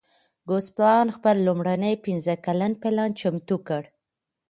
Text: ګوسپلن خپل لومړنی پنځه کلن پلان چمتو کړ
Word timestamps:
ګوسپلن 0.49 1.07
خپل 1.15 1.35
لومړنی 1.47 1.93
پنځه 2.05 2.33
کلن 2.45 2.71
پلان 2.81 3.09
چمتو 3.19 3.57
کړ 3.67 3.83